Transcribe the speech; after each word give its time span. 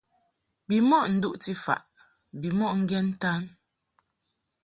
Bimɔʼ 0.67 1.03
nduʼti 1.13 1.51
faʼ 1.63 1.81
bimɔʼ 2.39 2.71
ŋgen 2.81 3.05
ntan. 3.11 3.43